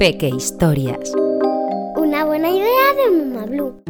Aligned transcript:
Peque 0.00 0.28
Historias. 0.28 1.12
Una 1.96 2.24
buena 2.24 2.50
idea 2.50 2.66
de 2.96 3.24
Mamá 3.24 3.46
Blue. 3.46 3.82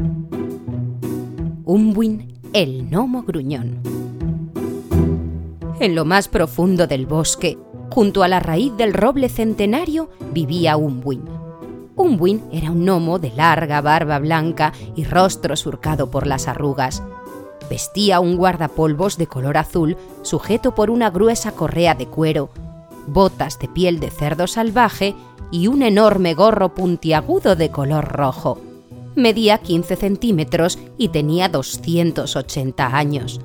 Unwin, 1.64 2.38
el 2.52 2.90
gnomo 2.90 3.22
gruñón. 3.22 3.80
En 5.80 5.94
lo 5.94 6.04
más 6.04 6.28
profundo 6.28 6.86
del 6.86 7.06
bosque, 7.06 7.56
junto 7.90 8.22
a 8.22 8.28
la 8.28 8.40
raíz 8.40 8.76
del 8.76 8.92
roble 8.92 9.30
centenario, 9.30 10.10
vivía 10.34 10.76
Unwin. 10.76 11.24
Unwin 11.96 12.42
era 12.52 12.70
un 12.70 12.84
gnomo 12.84 13.18
de 13.18 13.30
larga 13.30 13.80
barba 13.80 14.18
blanca 14.18 14.74
y 14.96 15.04
rostro 15.04 15.56
surcado 15.56 16.10
por 16.10 16.26
las 16.26 16.46
arrugas. 16.46 17.02
Vestía 17.70 18.20
un 18.20 18.36
guardapolvos 18.36 19.16
de 19.16 19.26
color 19.28 19.56
azul 19.56 19.96
sujeto 20.20 20.74
por 20.74 20.90
una 20.90 21.08
gruesa 21.08 21.52
correa 21.52 21.94
de 21.94 22.04
cuero, 22.04 22.50
botas 23.12 23.58
de 23.58 23.68
piel 23.68 24.00
de 24.00 24.10
cerdo 24.10 24.46
salvaje 24.46 25.14
y 25.50 25.66
un 25.66 25.82
enorme 25.82 26.34
gorro 26.34 26.74
puntiagudo 26.74 27.56
de 27.56 27.70
color 27.70 28.08
rojo. 28.08 28.60
Medía 29.16 29.58
15 29.58 29.96
centímetros 29.96 30.78
y 30.96 31.08
tenía 31.08 31.48
280 31.48 32.96
años. 32.96 33.40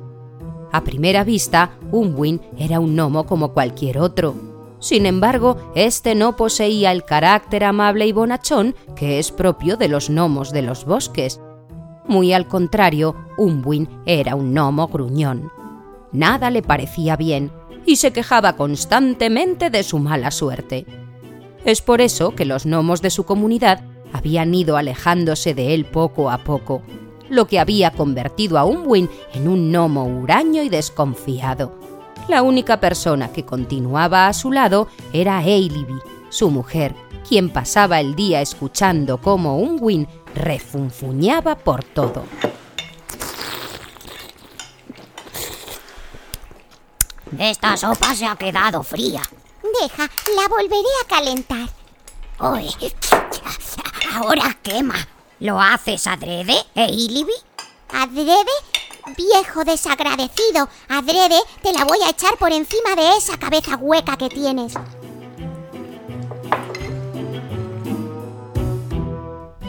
A 0.72 0.82
primera 0.82 1.24
vista, 1.24 1.72
Unwin 1.92 2.42
era 2.58 2.80
un 2.80 2.96
gnomo 2.96 3.26
como 3.26 3.54
cualquier 3.54 4.00
otro. 4.00 4.36
Sin 4.80 5.06
embargo, 5.06 5.58
este 5.74 6.14
no 6.16 6.36
poseía 6.36 6.92
el 6.92 7.04
carácter 7.04 7.64
amable 7.64 8.06
y 8.06 8.12
bonachón 8.12 8.76
que 8.96 9.18
es 9.18 9.32
propio 9.32 9.78
de 9.78 9.88
los 9.88 10.10
gnomos 10.10 10.52
de 10.52 10.62
los 10.62 10.86
bosques. 10.86 11.40
Muy 12.08 12.34
al 12.34 12.48
contrario, 12.48 13.16
Unwin 13.38 13.90
era 14.06 14.36
un 14.36 14.54
gnomo 14.54 14.88
gruñón. 14.88 15.52
Nada 16.12 16.52
le 16.52 16.62
parecía 16.62 17.16
bien 17.16 17.52
y 17.86 17.98
se 17.98 18.12
quejaba 18.12 18.56
constantemente 18.56 19.70
de 19.70 19.84
su 19.84 20.00
mala 20.00 20.32
suerte. 20.32 20.86
Es 21.64 21.82
por 21.82 22.02
eso 22.02 22.36
que 22.36 22.46
los 22.46 22.66
gnomos 22.66 23.02
de 23.02 23.10
su 23.10 23.26
comunidad 23.26 23.84
habían 24.14 24.54
ido 24.54 24.78
alejándose 24.78 25.54
de 25.54 25.74
él 25.74 25.86
poco 25.86 26.30
a 26.30 26.40
poco, 26.40 26.82
lo 27.30 27.48
que 27.48 27.60
había 27.60 27.92
convertido 27.92 28.58
a 28.58 28.66
Unwin 28.66 29.10
en 29.34 29.48
un 29.48 29.72
gnomo 29.72 30.06
huraño 30.06 30.64
y 30.64 30.70
desconfiado. 30.70 31.78
La 32.28 32.42
única 32.42 32.80
persona 32.80 33.32
que 33.32 33.46
continuaba 33.46 34.28
a 34.28 34.34
su 34.34 34.52
lado 34.52 34.88
era 35.14 35.44
Eiliby, 35.44 35.96
su 36.30 36.50
mujer, 36.50 36.96
quien 37.28 37.50
pasaba 37.50 38.00
el 38.00 38.16
día 38.16 38.42
escuchando 38.42 39.20
cómo 39.20 39.58
Unwin 39.58 40.08
refunfuñaba 40.34 41.56
por 41.56 41.84
todo. 41.84 42.24
Esta 47.40 47.76
sopa 47.78 48.16
se 48.16 48.26
ha 48.26 48.36
quedado 48.36 48.84
fría. 48.84 49.22
Deja, 49.82 50.10
la 50.36 50.48
volveré 50.48 50.90
a 51.04 51.08
calentar. 51.08 51.70
Uy, 52.40 52.70
ahora 54.14 54.58
quema. 54.62 54.96
¿Lo 55.40 55.60
haces 55.60 56.08
adrede, 56.08 56.56
Eiliby? 56.76 57.34
¿Adrede? 57.92 58.52
Viejo 59.18 59.64
desagradecido, 59.64 60.68
adrede 60.90 61.40
te 61.62 61.72
la 61.74 61.86
voy 61.86 62.00
a 62.06 62.10
echar 62.10 62.38
por 62.38 62.52
encima 62.52 62.96
de 62.96 63.18
esa 63.18 63.38
cabeza 63.38 63.76
hueca 63.76 64.18
que 64.18 64.30
tienes. 64.30 64.74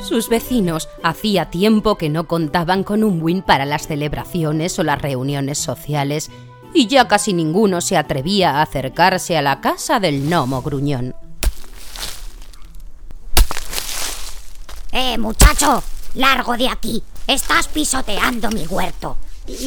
Sus 0.03 0.29
vecinos 0.29 0.89
hacía 1.03 1.51
tiempo 1.51 1.99
que 1.99 2.09
no 2.09 2.29
contaban 2.29 2.85
con 2.85 3.03
un 3.03 3.21
win 3.21 3.43
para 3.43 3.67
las 3.67 3.89
celebraciones 3.89 4.79
o 4.79 4.85
las 4.85 5.03
reuniones 5.03 5.59
sociales, 5.59 6.31
y 6.75 6.87
ya 6.87 7.09
casi 7.09 7.33
ninguno 7.33 7.81
se 7.81 7.97
atrevía 7.97 8.53
a 8.59 8.63
acercarse 8.63 9.37
a 9.37 9.43
la 9.43 9.61
casa 9.61 9.99
del 10.01 10.23
gnomo 10.29 10.63
gruñón. 10.63 11.15
¡Eh, 14.93 15.19
muchacho! 15.19 15.83
¡Largo 16.15 16.57
de 16.57 16.69
aquí! 16.69 17.03
Estás 17.27 17.69
pisoteando 17.69 18.49
mi 18.51 18.67
huerto. 18.67 19.17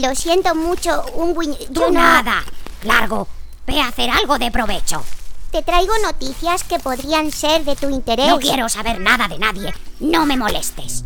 Lo 0.02 0.16
siento 0.16 0.56
mucho, 0.56 1.06
Unwin. 1.16 1.56
Tú 1.74 1.82
Yo 1.82 1.92
no- 1.92 2.00
nada. 2.00 2.44
Largo. 2.84 3.28
Ve 3.68 3.80
a 3.80 3.88
hacer 3.90 4.10
algo 4.10 4.38
de 4.40 4.50
provecho. 4.50 5.04
Te 5.52 5.62
traigo 5.64 5.94
noticias 6.04 6.64
que 6.64 6.80
podrían 6.80 7.32
ser 7.32 7.66
de 7.66 7.76
tu 7.76 7.90
interés. 7.90 8.28
No 8.28 8.40
quiero 8.40 8.70
saber 8.70 9.00
nada 9.00 9.28
de 9.28 9.38
nadie. 9.40 9.74
No 10.00 10.26
me 10.26 10.38
molestes. 10.38 11.04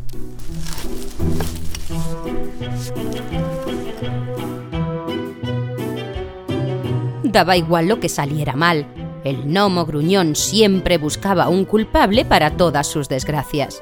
Daba 7.33 7.57
igual 7.57 7.88
lo 7.88 7.99
que 7.99 8.09
saliera 8.09 8.53
mal. 8.53 8.85
El 9.23 9.45
gnomo 9.45 9.88
gruñón 9.88 10.35
siempre 10.35 10.99
buscaba 10.99 11.49
un 11.49 11.66
culpable 11.66 12.25
para 12.25 12.51
todas 12.51 12.85
sus 12.85 13.09
desgracias. 13.09 13.81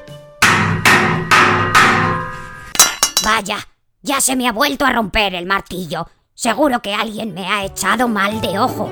Vaya, 3.26 3.58
ya 4.02 4.22
se 4.22 4.38
me 4.38 4.48
ha 4.48 4.54
vuelto 4.54 4.86
a 4.86 4.94
romper 4.94 5.36
el 5.36 5.46
martillo. 5.46 6.08
Seguro 6.34 6.82
que 6.82 6.94
alguien 6.94 7.34
me 7.34 7.46
ha 7.46 7.66
echado 7.66 8.08
mal 8.08 8.40
de 8.40 8.58
ojo. 8.58 8.90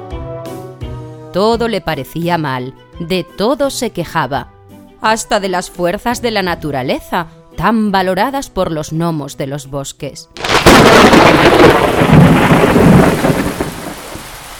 Todo 1.31 1.69
le 1.69 1.79
parecía 1.79 2.37
mal, 2.37 2.73
de 2.99 3.23
todo 3.23 3.69
se 3.69 3.91
quejaba, 3.91 4.51
hasta 4.99 5.39
de 5.39 5.47
las 5.47 5.69
fuerzas 5.69 6.21
de 6.21 6.31
la 6.31 6.43
naturaleza, 6.43 7.27
tan 7.55 7.93
valoradas 7.93 8.49
por 8.49 8.73
los 8.73 8.91
gnomos 8.91 9.37
de 9.37 9.47
los 9.47 9.69
bosques. 9.69 10.27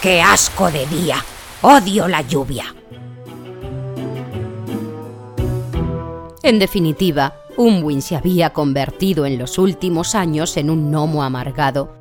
¡Qué 0.02 0.22
asco 0.22 0.72
de 0.72 0.86
día! 0.86 1.18
Odio 1.62 2.08
la 2.08 2.22
lluvia. 2.22 2.74
En 6.42 6.58
definitiva, 6.58 7.36
Unwin 7.58 8.02
se 8.02 8.16
había 8.16 8.52
convertido 8.54 9.26
en 9.26 9.38
los 9.38 9.58
últimos 9.58 10.16
años 10.16 10.56
en 10.56 10.70
un 10.70 10.90
gnomo 10.90 11.22
amargado, 11.22 11.98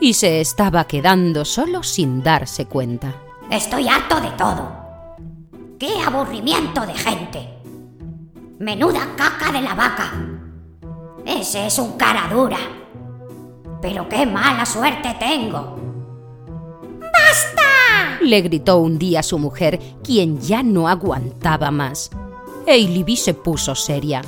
y 0.00 0.14
se 0.14 0.40
estaba 0.40 0.84
quedando 0.84 1.44
solo 1.44 1.82
sin 1.82 2.22
darse 2.22 2.64
cuenta. 2.64 3.14
Estoy 3.50 3.88
harto 3.88 4.22
de 4.22 4.30
todo. 4.30 4.72
¡Qué 5.78 6.00
aburrimiento 6.00 6.86
de 6.86 6.94
gente! 6.94 7.48
Menuda 8.58 9.14
caca 9.18 9.52
de 9.52 9.60
la 9.60 9.74
vaca. 9.74 10.14
Ese 11.26 11.66
es 11.66 11.78
un 11.78 11.98
cara 11.98 12.26
dura. 12.32 12.58
Pero 13.82 14.08
qué 14.08 14.24
mala 14.24 14.64
suerte 14.64 15.14
tengo. 15.20 15.83
Le 18.24 18.40
gritó 18.40 18.78
un 18.78 18.98
día 18.98 19.22
su 19.22 19.38
mujer, 19.38 19.78
quien 20.02 20.40
ya 20.40 20.62
no 20.62 20.88
aguantaba 20.88 21.70
más. 21.70 22.10
Eiliby 22.66 23.18
se 23.18 23.34
puso 23.34 23.74
seria. 23.74 24.22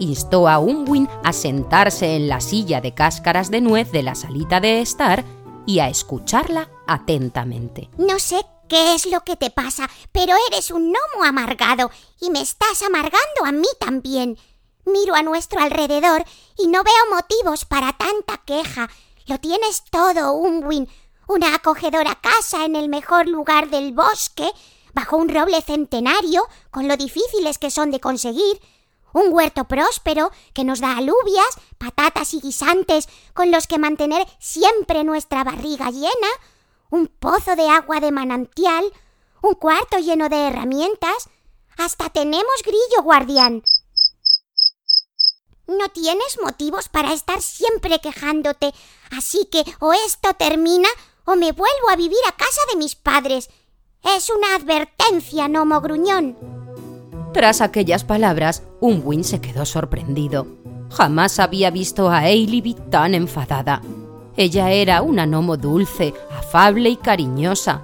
Instó 0.00 0.48
a 0.48 0.58
Unwin 0.58 1.08
a 1.22 1.32
sentarse 1.32 2.16
en 2.16 2.28
la 2.28 2.40
silla 2.40 2.80
de 2.80 2.92
cáscaras 2.92 3.52
de 3.52 3.60
nuez 3.60 3.92
de 3.92 4.02
la 4.02 4.16
salita 4.16 4.58
de 4.58 4.80
estar 4.80 5.24
y 5.64 5.78
a 5.78 5.88
escucharla 5.88 6.68
atentamente. 6.88 7.88
No 7.96 8.18
sé 8.18 8.44
qué 8.68 8.94
es 8.94 9.06
lo 9.06 9.20
que 9.20 9.36
te 9.36 9.50
pasa, 9.50 9.88
pero 10.10 10.34
eres 10.50 10.72
un 10.72 10.90
gnomo 10.90 11.24
amargado 11.24 11.92
y 12.20 12.30
me 12.30 12.40
estás 12.40 12.82
amargando 12.82 13.44
a 13.44 13.52
mí 13.52 13.68
también. 13.78 14.36
Miro 14.86 15.14
a 15.14 15.22
nuestro 15.22 15.60
alrededor 15.60 16.24
y 16.58 16.66
no 16.66 16.82
veo 16.82 17.14
motivos 17.14 17.64
para 17.64 17.92
tanta 17.92 18.38
queja. 18.44 18.90
Lo 19.26 19.38
tienes 19.38 19.84
todo, 19.88 20.32
Unwin. 20.32 20.88
Una 21.28 21.54
acogedora 21.54 22.14
casa 22.20 22.64
en 22.64 22.76
el 22.76 22.88
mejor 22.88 23.28
lugar 23.28 23.68
del 23.68 23.92
bosque, 23.92 24.50
bajo 24.94 25.16
un 25.16 25.28
roble 25.28 25.60
centenario, 25.60 26.46
con 26.70 26.88
lo 26.88 26.96
difíciles 26.96 27.58
que 27.58 27.70
son 27.70 27.90
de 27.90 28.00
conseguir. 28.00 28.60
Un 29.12 29.32
huerto 29.32 29.64
próspero 29.64 30.30
que 30.52 30.64
nos 30.64 30.80
da 30.80 30.96
alubias, 30.96 31.58
patatas 31.78 32.34
y 32.34 32.40
guisantes 32.40 33.08
con 33.34 33.50
los 33.50 33.66
que 33.66 33.78
mantener 33.78 34.26
siempre 34.38 35.04
nuestra 35.04 35.42
barriga 35.42 35.90
llena 35.90 36.28
un 36.90 37.08
pozo 37.08 37.56
de 37.56 37.68
agua 37.68 38.00
de 38.00 38.12
manantial, 38.12 38.84
un 39.42 39.54
cuarto 39.54 39.98
lleno 39.98 40.28
de 40.28 40.48
herramientas, 40.48 41.28
hasta 41.76 42.08
tenemos 42.10 42.62
grillo 42.64 43.02
guardián. 43.02 43.62
No 45.66 45.88
tienes 45.88 46.38
motivos 46.40 46.88
para 46.88 47.12
estar 47.12 47.42
siempre 47.42 47.98
quejándote, 48.00 48.72
así 49.10 49.46
que 49.46 49.64
o 49.80 49.92
esto 49.92 50.32
termina 50.34 50.88
o 51.26 51.36
me 51.36 51.52
vuelvo 51.52 51.90
a 51.92 51.96
vivir 51.96 52.18
a 52.26 52.32
casa 52.32 52.60
de 52.72 52.78
mis 52.78 52.94
padres. 52.94 53.50
Es 54.16 54.30
una 54.30 54.54
advertencia, 54.56 55.48
Nomo 55.48 55.80
Gruñón. 55.80 56.36
Tras 57.34 57.60
aquellas 57.60 58.04
palabras, 58.04 58.62
Unwin 58.80 59.24
se 59.24 59.40
quedó 59.40 59.66
sorprendido. 59.66 60.46
Jamás 60.90 61.38
había 61.38 61.70
visto 61.70 62.08
a 62.08 62.28
Eiliby 62.28 62.74
tan 62.90 63.14
enfadada. 63.14 63.82
Ella 64.36 64.70
era 64.70 65.02
una 65.02 65.26
gnomo 65.26 65.56
dulce, 65.56 66.14
afable 66.30 66.88
y 66.88 66.96
cariñosa, 66.96 67.82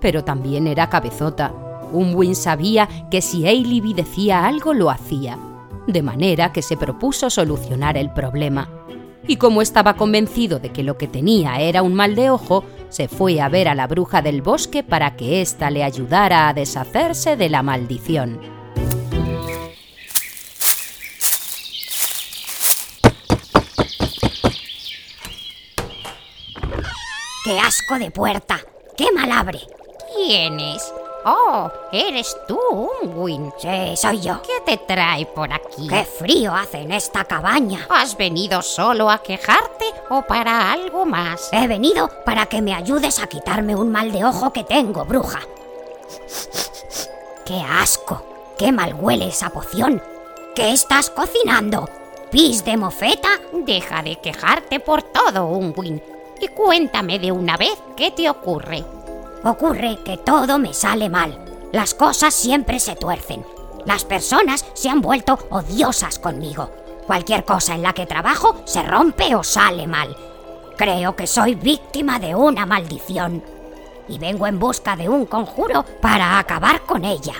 pero 0.00 0.24
también 0.24 0.66
era 0.66 0.90
cabezota. 0.90 1.52
Unwin 1.92 2.34
sabía 2.34 2.88
que 3.10 3.22
si 3.22 3.46
Eiliby 3.46 3.94
decía 3.94 4.46
algo 4.46 4.74
lo 4.74 4.90
hacía, 4.90 5.38
de 5.86 6.02
manera 6.02 6.52
que 6.52 6.62
se 6.62 6.76
propuso 6.76 7.30
solucionar 7.30 7.96
el 7.96 8.12
problema. 8.12 8.68
Y 9.26 9.36
como 9.36 9.62
estaba 9.62 9.94
convencido 9.94 10.58
de 10.58 10.70
que 10.70 10.82
lo 10.82 10.96
que 10.96 11.06
tenía 11.06 11.60
era 11.60 11.82
un 11.82 11.94
mal 11.94 12.14
de 12.14 12.30
ojo, 12.30 12.64
se 12.90 13.08
fue 13.08 13.40
a 13.40 13.48
ver 13.48 13.68
a 13.68 13.74
la 13.74 13.86
bruja 13.86 14.20
del 14.20 14.42
bosque 14.42 14.82
para 14.82 15.16
que 15.16 15.40
ésta 15.40 15.70
le 15.70 15.82
ayudara 15.82 16.48
a 16.48 16.54
deshacerse 16.54 17.36
de 17.36 17.48
la 17.48 17.62
maldición. 17.62 18.40
¡Qué 27.44 27.58
asco 27.58 27.98
de 27.98 28.10
puerta! 28.10 28.60
¡Qué 28.96 29.10
mal 29.12 29.32
abre! 29.32 29.60
¿Quién 30.14 30.60
es? 30.60 30.92
Oh, 31.24 31.70
eres 31.92 32.34
tú, 32.48 32.58
Unwin. 33.02 33.52
Sí, 33.58 33.96
soy 33.96 34.20
yo. 34.20 34.40
¿Qué 34.42 34.60
te 34.64 34.78
trae 34.78 35.26
por 35.26 35.52
aquí? 35.52 35.86
¡Qué 35.88 36.04
frío 36.04 36.54
hace 36.54 36.78
en 36.78 36.92
esta 36.92 37.24
cabaña! 37.24 37.86
¿Has 37.90 38.16
venido 38.16 38.62
solo 38.62 39.10
a 39.10 39.22
quejarte 39.22 39.84
o 40.08 40.22
para 40.22 40.72
algo 40.72 41.04
más? 41.04 41.50
He 41.52 41.66
venido 41.66 42.08
para 42.24 42.46
que 42.46 42.62
me 42.62 42.74
ayudes 42.74 43.18
a 43.18 43.26
quitarme 43.26 43.74
un 43.74 43.92
mal 43.92 44.12
de 44.12 44.24
ojo 44.24 44.52
que 44.52 44.64
tengo, 44.64 45.04
bruja. 45.04 45.40
¡Qué 47.44 47.60
asco! 47.60 48.22
¡Qué 48.56 48.72
mal 48.72 48.94
huele 48.94 49.28
esa 49.28 49.50
poción! 49.50 50.02
¿Qué 50.54 50.72
estás 50.72 51.10
cocinando? 51.10 51.88
¿Pis 52.30 52.64
de 52.64 52.76
mofeta? 52.76 53.28
Deja 53.52 54.02
de 54.02 54.16
quejarte 54.16 54.80
por 54.80 55.02
todo, 55.02 55.46
Unwin. 55.46 56.02
Y 56.40 56.48
cuéntame 56.48 57.18
de 57.18 57.32
una 57.32 57.56
vez 57.56 57.76
qué 57.96 58.10
te 58.10 58.30
ocurre. 58.30 58.84
Ocurre 59.42 59.98
que 60.04 60.18
todo 60.18 60.58
me 60.58 60.74
sale 60.74 61.08
mal. 61.08 61.38
Las 61.72 61.94
cosas 61.94 62.34
siempre 62.34 62.78
se 62.78 62.94
tuercen. 62.94 63.44
Las 63.86 64.04
personas 64.04 64.66
se 64.74 64.90
han 64.90 65.00
vuelto 65.00 65.38
odiosas 65.48 66.18
conmigo. 66.18 66.70
Cualquier 67.06 67.44
cosa 67.44 67.74
en 67.74 67.82
la 67.82 67.94
que 67.94 68.04
trabajo 68.04 68.56
se 68.66 68.82
rompe 68.82 69.34
o 69.34 69.42
sale 69.42 69.86
mal. 69.86 70.14
Creo 70.76 71.16
que 71.16 71.26
soy 71.26 71.54
víctima 71.54 72.18
de 72.18 72.34
una 72.34 72.66
maldición. 72.66 73.42
Y 74.08 74.18
vengo 74.18 74.46
en 74.46 74.58
busca 74.58 74.94
de 74.94 75.08
un 75.08 75.24
conjuro 75.24 75.86
para 76.02 76.38
acabar 76.38 76.82
con 76.82 77.04
ella. 77.06 77.34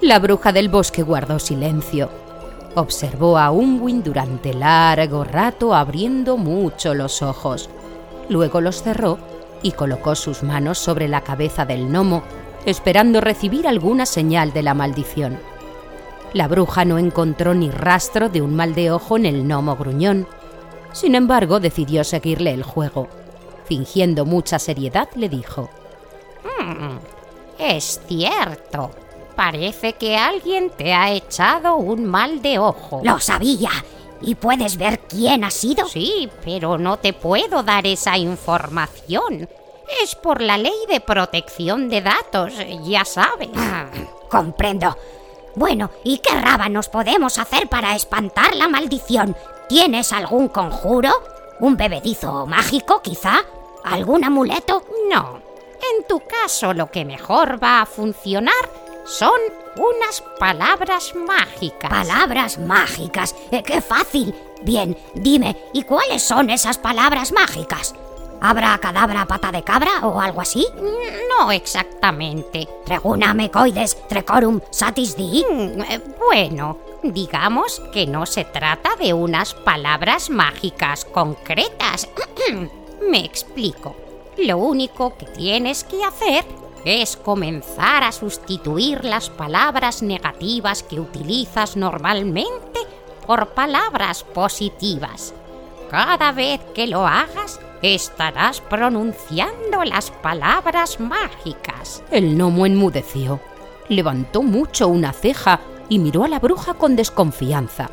La 0.00 0.18
bruja 0.18 0.50
del 0.50 0.70
bosque 0.70 1.02
guardó 1.02 1.38
silencio. 1.38 2.08
Observó 2.74 3.36
a 3.36 3.50
Unwin 3.50 4.02
durante 4.02 4.54
largo 4.54 5.24
rato 5.24 5.74
abriendo 5.74 6.38
mucho 6.38 6.94
los 6.94 7.20
ojos. 7.20 7.68
Luego 8.30 8.60
los 8.62 8.82
cerró 8.82 9.18
y 9.64 9.72
colocó 9.72 10.14
sus 10.14 10.44
manos 10.44 10.78
sobre 10.78 11.08
la 11.08 11.22
cabeza 11.22 11.64
del 11.64 11.88
gnomo, 11.88 12.22
esperando 12.66 13.20
recibir 13.20 13.66
alguna 13.66 14.06
señal 14.06 14.52
de 14.52 14.62
la 14.62 14.74
maldición. 14.74 15.40
La 16.34 16.46
bruja 16.48 16.84
no 16.84 16.98
encontró 16.98 17.54
ni 17.54 17.70
rastro 17.70 18.28
de 18.28 18.42
un 18.42 18.54
mal 18.54 18.74
de 18.74 18.90
ojo 18.90 19.16
en 19.16 19.24
el 19.24 19.42
gnomo 19.44 19.74
gruñón. 19.74 20.28
Sin 20.92 21.14
embargo, 21.14 21.60
decidió 21.60 22.04
seguirle 22.04 22.52
el 22.52 22.62
juego. 22.62 23.08
Fingiendo 23.64 24.26
mucha 24.26 24.58
seriedad, 24.58 25.08
le 25.14 25.30
dijo, 25.30 25.70
"Hmm, 26.44 26.98
es 27.58 28.00
cierto. 28.06 28.90
Parece 29.34 29.94
que 29.94 30.16
alguien 30.16 30.70
te 30.76 30.92
ha 30.92 31.10
echado 31.10 31.76
un 31.76 32.04
mal 32.04 32.42
de 32.42 32.58
ojo. 32.58 33.00
Lo 33.02 33.18
sabía. 33.18 33.70
¿Y 34.26 34.36
puedes 34.36 34.78
ver 34.78 35.00
quién 35.00 35.44
ha 35.44 35.50
sido? 35.50 35.86
Sí, 35.86 36.30
pero 36.44 36.78
no 36.78 36.96
te 36.96 37.12
puedo 37.12 37.62
dar 37.62 37.86
esa 37.86 38.16
información. 38.16 39.48
Es 40.02 40.14
por 40.14 40.40
la 40.40 40.56
ley 40.56 40.72
de 40.88 41.00
protección 41.00 41.90
de 41.90 42.00
datos, 42.00 42.54
ya 42.84 43.04
sabes. 43.04 43.50
Ah, 43.54 43.86
comprendo. 44.30 44.96
Bueno, 45.56 45.90
¿y 46.02 46.18
qué 46.18 46.34
rábanos 46.34 46.88
podemos 46.88 47.38
hacer 47.38 47.68
para 47.68 47.94
espantar 47.94 48.54
la 48.54 48.66
maldición? 48.66 49.36
¿Tienes 49.68 50.12
algún 50.12 50.48
conjuro? 50.48 51.10
¿Un 51.60 51.76
bebedizo 51.76 52.46
mágico, 52.46 53.02
quizá? 53.02 53.40
¿Algún 53.84 54.24
amuleto? 54.24 54.82
No. 55.10 55.40
En 55.96 56.06
tu 56.06 56.20
caso, 56.20 56.72
lo 56.72 56.90
que 56.90 57.04
mejor 57.04 57.62
va 57.62 57.82
a 57.82 57.86
funcionar 57.86 58.54
son 59.04 59.38
unas 59.76 60.22
palabras 60.38 61.14
mágicas. 61.14 61.90
Palabras 61.90 62.58
mágicas. 62.58 63.34
Eh, 63.50 63.62
¡Qué 63.62 63.80
fácil! 63.80 64.34
Bien, 64.62 64.96
dime, 65.14 65.56
¿y 65.72 65.82
cuáles 65.82 66.22
son 66.22 66.48
esas 66.50 66.78
palabras 66.78 67.32
mágicas? 67.32 67.94
¿Abra 68.40 68.76
cadabra 68.78 69.26
pata 69.26 69.50
de 69.52 69.62
cabra 69.62 70.06
o 70.06 70.20
algo 70.20 70.40
así? 70.40 70.66
No 71.28 71.52
exactamente. 71.52 72.68
Treguna 72.84 73.32
mecoides 73.32 74.06
trecorum 74.08 74.60
satis 74.70 75.16
di. 75.16 75.44
Mm, 75.48 75.80
eh, 75.80 76.00
bueno, 76.18 76.78
digamos 77.02 77.80
que 77.92 78.06
no 78.06 78.26
se 78.26 78.44
trata 78.44 78.96
de 78.96 79.12
unas 79.12 79.54
palabras 79.54 80.30
mágicas 80.30 81.04
concretas. 81.04 82.08
Me 83.10 83.24
explico. 83.24 83.96
Lo 84.36 84.58
único 84.58 85.16
que 85.16 85.26
tienes 85.26 85.84
que 85.84 86.04
hacer 86.04 86.44
es 86.84 87.16
comenzar 87.16 88.04
a 88.04 88.12
sustituir 88.12 89.04
las 89.04 89.30
palabras 89.30 90.02
negativas 90.02 90.82
que 90.82 91.00
utilizas 91.00 91.76
normalmente 91.76 92.80
por 93.26 93.48
palabras 93.54 94.22
positivas. 94.22 95.34
Cada 95.90 96.32
vez 96.32 96.60
que 96.74 96.86
lo 96.86 97.06
hagas, 97.06 97.60
estarás 97.80 98.60
pronunciando 98.60 99.84
las 99.84 100.10
palabras 100.10 101.00
mágicas. 101.00 102.02
El 102.10 102.36
gnomo 102.36 102.66
enmudeció, 102.66 103.40
levantó 103.88 104.42
mucho 104.42 104.88
una 104.88 105.12
ceja 105.12 105.60
y 105.88 105.98
miró 105.98 106.24
a 106.24 106.28
la 106.28 106.38
bruja 106.38 106.74
con 106.74 106.96
desconfianza. 106.96 107.90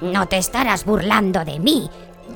No 0.00 0.26
te 0.26 0.38
estarás 0.38 0.84
burlando 0.84 1.44
de 1.44 1.58
mí, 1.58 1.88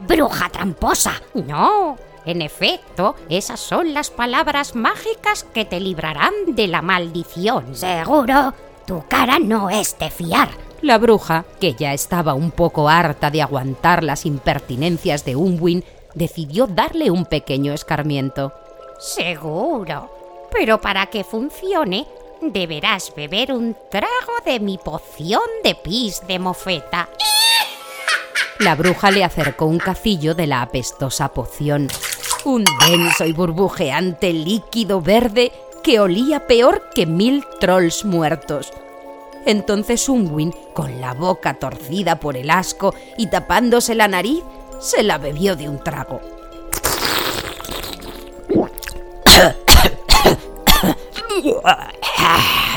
bruja 0.07 0.49
tramposa. 0.51 1.15
No, 1.35 1.97
en 2.27 2.43
efecto, 2.43 3.17
esas 3.29 3.61
son 3.61 3.93
las 3.93 4.11
palabras 4.11 4.75
mágicas 4.75 5.45
que 5.45 5.65
te 5.65 5.81
librarán 5.81 6.33
de 6.49 6.69
la 6.69 6.81
maldición. 6.81 7.75
Seguro, 7.75 8.55
tu 8.87 9.05
cara 9.09 9.39
no 9.39 9.71
es 9.71 9.99
de 9.99 10.11
fiar. 10.11 10.49
La 10.81 10.99
bruja, 10.99 11.45
que 11.61 11.75
ya 11.75 11.93
estaba 11.93 12.35
un 12.35 12.51
poco 12.51 12.89
harta 12.89 13.31
de 13.31 13.43
aguantar 13.43 14.05
las 14.05 14.27
impertinencias 14.27 15.25
de 15.25 15.37
Unwin, 15.37 15.85
decidió 16.15 16.67
darle 16.67 17.11
un 17.11 17.25
pequeño 17.25 17.73
escarmiento. 17.73 18.53
Seguro. 18.99 20.11
Pero 20.53 20.81
para 20.81 21.07
que 21.07 21.25
funcione, 21.25 22.07
deberás 22.41 23.15
beber 23.15 23.53
un 23.53 23.77
trago 23.91 24.35
de 24.45 24.61
mi 24.61 24.79
poción 24.79 25.43
de 25.63 25.75
pis 25.75 26.23
de 26.27 26.39
mofeta. 26.39 27.09
La 28.61 28.77
bruja 28.77 29.11
le 29.11 29.25
acercó 29.25 29.67
un 29.67 29.79
cacillo 29.79 30.35
de 30.35 30.47
la 30.47 30.63
apestosa 30.63 31.33
poción 31.33 31.89
un 32.45 32.65
denso 32.89 33.25
y 33.25 33.33
burbujeante 33.33 34.33
líquido 34.33 35.01
verde 35.01 35.53
que 35.83 36.01
olía 36.01 36.47
peor 36.47 36.91
que 36.95 37.07
mil 37.07 37.45
trolls 37.61 38.05
muertos. 38.05 38.73
Entonces 39.47 40.09
Unwin, 40.09 40.55
con 40.73 41.01
la 41.01 41.15
boca 41.15 41.55
torcida 41.55 42.19
por 42.19 42.37
el 42.37 42.51
asco 42.51 42.95
y 43.19 43.27
tapándose 43.27 43.95
la 43.95 44.09
nariz, 44.09 44.43
se 44.81 45.03
la 45.03 45.19
bebió 45.19 45.57
de 45.57 45.69
un 45.69 45.83
trago. 45.83 46.21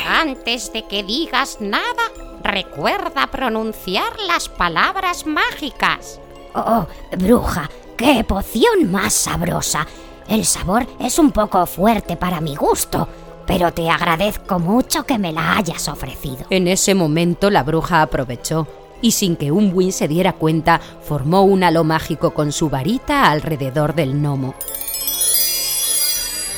Antes 0.09 0.73
de 0.73 0.85
que 0.87 1.03
digas 1.03 1.57
nada, 1.59 1.83
recuerda 2.41 3.27
pronunciar 3.27 4.19
las 4.27 4.49
palabras 4.49 5.25
mágicas. 5.25 6.19
Oh, 6.53 6.87
bruja, 7.17 7.69
¡Qué 7.97 8.23
poción 8.23 8.91
más 8.91 9.11
sabrosa! 9.11 9.87
El 10.27 10.45
sabor 10.45 10.85
es 10.99 11.17
un 11.17 11.31
poco 11.31 11.65
fuerte 11.65 12.15
para 12.15 12.41
mi 12.41 12.55
gusto, 12.55 13.07
pero 13.47 13.73
te 13.73 13.89
agradezco 13.89 14.59
mucho 14.59 15.03
que 15.03 15.17
me 15.17 15.33
la 15.33 15.57
hayas 15.57 15.87
ofrecido. 15.87 16.45
En 16.51 16.67
ese 16.67 16.93
momento 16.93 17.49
la 17.49 17.63
bruja 17.63 18.03
aprovechó 18.03 18.67
y 19.01 19.13
sin 19.13 19.35
que 19.35 19.51
Unwin 19.51 19.91
se 19.91 20.07
diera 20.07 20.33
cuenta, 20.33 20.79
formó 21.01 21.41
un 21.41 21.63
halo 21.63 21.83
mágico 21.83 22.35
con 22.35 22.51
su 22.51 22.69
varita 22.69 23.31
alrededor 23.31 23.95
del 23.95 24.13
gnomo. 24.13 24.53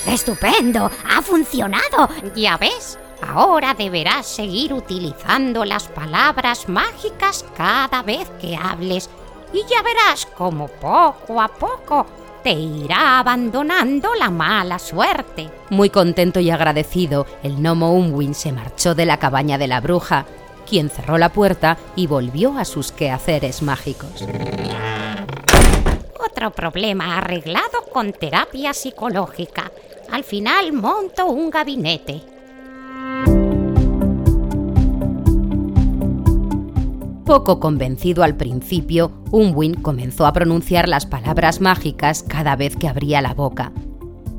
¡Estupendo! 0.08 0.92
¡Ha 1.10 1.22
funcionado! 1.22 2.10
Ya 2.36 2.58
ves, 2.58 3.00
ahora 3.26 3.76
deberás 3.76 4.26
seguir 4.26 4.74
utilizando 4.74 5.64
las 5.64 5.88
palabras 5.88 6.68
mágicas 6.68 7.46
cada 7.56 8.02
vez 8.02 8.30
que 8.42 8.58
hables 8.58 9.10
y 9.54 9.64
ya 9.70 9.82
verás 9.82 10.26
cómo 10.26 10.68
poco 10.68 11.42
a 11.42 11.48
poco 11.48 12.06
te 12.44 12.52
irá 12.52 13.20
abandonando 13.20 14.16
la 14.16 14.30
mala 14.30 14.80
suerte. 14.80 15.50
Muy 15.70 15.90
contento 15.90 16.40
y 16.40 16.50
agradecido, 16.50 17.26
el 17.44 17.58
gnomo 17.58 17.94
Unwin 17.94 18.34
se 18.34 18.52
marchó 18.52 18.96
de 18.96 19.06
la 19.06 19.18
cabaña 19.18 19.58
de 19.58 19.68
la 19.68 19.82
bruja, 19.82 20.26
quien 20.68 20.90
cerró 20.90 21.18
la 21.18 21.30
puerta 21.30 21.78
y 21.96 22.08
volvió 22.08 22.58
a 22.58 22.66
sus 22.66 22.92
quehaceres 22.92 23.62
mágicos. 23.62 24.26
Otro 26.20 26.52
problema 26.52 27.18
arreglado 27.18 27.84
con 27.92 28.14
terapia 28.14 28.74
psicológica. 28.74 29.72
Al 30.12 30.24
final 30.24 30.72
monto 30.74 31.26
un 31.26 31.50
gabinete. 31.50 32.39
Poco 37.30 37.60
convencido 37.60 38.24
al 38.24 38.38
principio, 38.38 39.12
Unwin 39.30 39.76
comenzó 39.76 40.26
a 40.26 40.34
pronunciar 40.34 40.90
las 40.90 41.06
palabras 41.06 41.62
mágicas 41.62 42.26
cada 42.28 42.56
vez 42.56 42.76
que 42.76 42.88
abría 42.88 43.22
la 43.22 43.36
boca. 43.36 43.72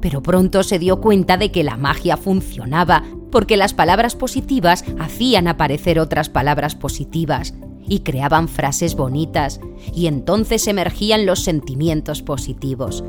pero 0.01 0.23
pronto 0.25 0.65
se 0.65 0.81
dio 0.81 1.01
cuenta 1.01 1.37
de 1.37 1.53
que 1.53 1.63
la 1.63 1.77
magia 1.77 2.17
funcionaba, 2.17 3.05
porque 3.31 3.57
las 3.57 3.75
palabras 3.75 4.17
positivas 4.17 4.85
hacían 4.99 5.47
aparecer 5.47 6.01
otras 6.01 6.29
palabras 6.29 6.75
positivas 6.75 7.55
y 7.87 8.01
creaban 8.01 8.49
frases 8.49 8.97
bonitas, 8.97 9.61
y 9.95 10.07
entonces 10.09 10.67
emergían 10.67 11.27
los 11.27 11.45
sentimientos 11.45 12.23
positivos. 12.23 13.05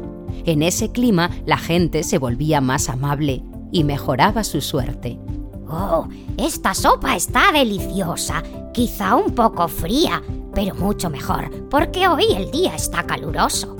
En 0.46 0.62
ese 0.62 0.92
clima 0.92 1.32
la 1.48 1.58
gente 1.58 2.04
se 2.04 2.20
volvía 2.20 2.62
más 2.62 2.88
amable 2.88 3.42
y 3.72 3.84
mejoraba 3.84 4.44
su 4.44 4.62
suerte. 4.62 5.18
Oh, 5.68 6.08
esta 6.38 6.74
sopa 6.74 7.16
está 7.16 7.54
deliciosa, 7.54 8.44
quizá 8.74 9.16
un 9.16 9.34
poco 9.34 9.68
fría, 9.68 10.22
pero 10.54 10.75
mucho 10.75 11.10
mejor, 11.10 11.50
porque 11.70 12.08
hoy 12.08 12.25
el 12.36 12.51
día 12.51 12.75
está 12.75 13.04
caluroso. 13.04 13.75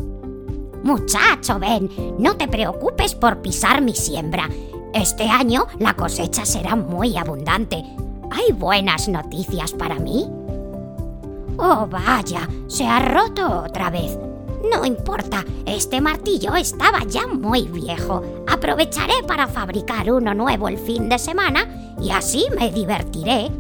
Muchacho, 0.83 1.60
ven, 1.60 1.89
no 2.17 2.36
te 2.36 2.48
preocupes 2.48 3.13
por 3.13 3.41
pisar 3.41 3.81
mi 3.81 3.93
siembra. 3.93 4.50
Este 4.93 5.24
año 5.24 5.67
la 5.79 5.95
cosecha 5.95 6.45
será 6.45 6.75
muy 6.75 7.17
abundante. 7.17 7.83
¿Hay 8.31 8.51
buenas 8.53 9.07
noticias 9.07 9.74
para 9.74 9.95
mí? 9.95 10.27
Oh, 11.57 11.88
vaya, 11.88 12.50
se 12.67 12.88
ha 12.88 13.00
roto 13.00 13.63
otra 13.65 13.89
vez. 13.89 14.17
No 14.74 14.86
importa, 14.86 15.43
este 15.65 16.01
martillo 16.01 16.55
estaba 16.55 17.03
ya 17.05 17.27
muy 17.27 17.63
viejo. 17.63 18.24
Aprovecharé 18.48 19.24
para 19.27 19.48
fabricar 19.48 20.12
uno 20.12 20.33
nuevo 20.33 20.67
el 20.67 20.77
fin 20.77 21.10
de 21.10 21.19
semana 21.19 21.67
y 22.01 22.12
así 22.12 22.45
me 22.57 22.71
divertiré. 22.71 23.51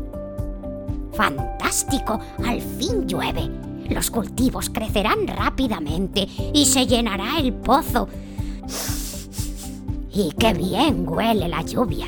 Fantástico, 1.13 2.19
al 2.45 2.61
fin 2.61 3.07
llueve. 3.07 3.49
Los 3.89 4.09
cultivos 4.09 4.69
crecerán 4.69 5.27
rápidamente 5.27 6.27
y 6.53 6.65
se 6.65 6.87
llenará 6.87 7.39
el 7.39 7.53
pozo. 7.53 8.07
Y 10.13 10.31
qué 10.33 10.53
bien 10.53 11.07
huele 11.07 11.47
la 11.47 11.61
lluvia. 11.61 12.07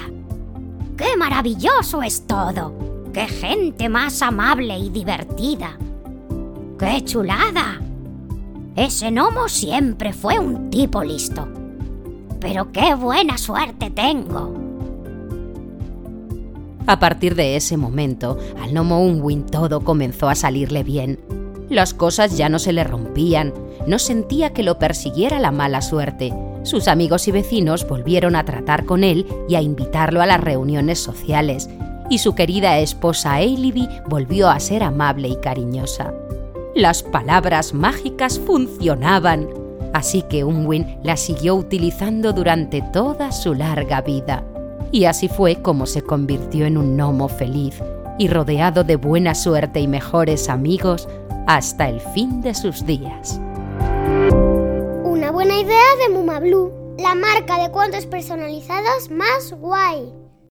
¡Qué 0.97 1.17
maravilloso 1.17 2.01
es 2.01 2.25
todo! 2.27 2.73
¡Qué 3.13 3.27
gente 3.27 3.89
más 3.89 4.21
amable 4.21 4.77
y 4.77 4.89
divertida! 4.89 5.77
¡Qué 6.79 7.03
chulada! 7.03 7.81
Ese 8.75 9.11
gnomo 9.11 9.47
siempre 9.47 10.13
fue 10.13 10.39
un 10.39 10.69
tipo 10.69 11.03
listo. 11.03 11.47
Pero 12.39 12.71
qué 12.71 12.95
buena 12.95 13.37
suerte 13.37 13.89
tengo. 13.89 14.62
A 16.85 16.99
partir 16.99 17.35
de 17.35 17.55
ese 17.55 17.77
momento, 17.77 18.37
al 18.61 18.73
gnomo 18.73 19.01
Unwin 19.01 19.45
todo 19.45 19.81
comenzó 19.81 20.27
a 20.27 20.35
salirle 20.35 20.83
bien. 20.83 21.19
Las 21.69 21.93
cosas 21.93 22.37
ya 22.37 22.49
no 22.49 22.59
se 22.59 22.73
le 22.73 22.83
rompían, 22.83 23.53
no 23.87 23.99
sentía 23.99 24.51
que 24.51 24.63
lo 24.63 24.79
persiguiera 24.79 25.39
la 25.39 25.51
mala 25.51 25.81
suerte. 25.81 26.33
Sus 26.63 26.89
amigos 26.89 27.27
y 27.27 27.31
vecinos 27.31 27.87
volvieron 27.87 28.35
a 28.35 28.43
tratar 28.43 28.85
con 28.85 29.03
él 29.05 29.25
y 29.47 29.55
a 29.55 29.61
invitarlo 29.61 30.21
a 30.21 30.25
las 30.25 30.41
reuniones 30.41 30.99
sociales, 30.99 31.69
y 32.09 32.17
su 32.17 32.35
querida 32.35 32.77
esposa 32.79 33.39
Eiliby 33.39 33.87
volvió 34.09 34.49
a 34.49 34.59
ser 34.59 34.83
amable 34.83 35.29
y 35.29 35.37
cariñosa. 35.37 36.13
Las 36.75 37.01
palabras 37.01 37.73
mágicas 37.73 38.39
funcionaban, 38.39 39.47
así 39.93 40.21
que 40.23 40.43
Unwin 40.43 40.97
las 41.01 41.21
siguió 41.21 41.55
utilizando 41.55 42.33
durante 42.33 42.81
toda 42.81 43.31
su 43.31 43.53
larga 43.53 44.01
vida. 44.01 44.43
Y 44.93 45.05
así 45.05 45.27
fue 45.27 45.59
como 45.59 45.87
se 45.87 46.03
convirtió 46.03 46.67
en 46.67 46.77
un 46.77 46.95
gnomo 46.95 47.27
feliz 47.27 47.81
y 48.19 48.27
rodeado 48.27 48.83
de 48.83 48.95
buena 48.95 49.33
suerte 49.33 49.79
y 49.79 49.87
mejores 49.87 50.49
amigos 50.49 51.09
hasta 51.47 51.89
el 51.89 51.99
fin 51.99 52.41
de 52.41 52.53
sus 52.53 52.85
días. 52.85 53.41
Una 55.03 55.31
buena 55.31 55.59
idea 55.59 55.95
de 55.97 56.13
Mumablu, 56.13 56.95
la 56.99 57.15
marca 57.15 57.63
de 57.63 57.71
cuentos 57.71 58.05
personalizados 58.05 59.09
más 59.09 59.51
guay. 59.53 60.22